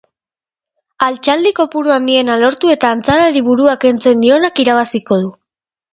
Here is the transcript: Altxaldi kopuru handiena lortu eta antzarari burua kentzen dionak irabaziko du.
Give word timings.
Altxaldi 1.07 1.51
kopuru 1.59 1.93
handiena 1.97 2.39
lortu 2.43 2.73
eta 2.77 2.91
antzarari 2.97 3.47
burua 3.51 3.77
kentzen 3.85 4.25
dionak 4.27 4.63
irabaziko 4.65 5.21
du. 5.27 5.33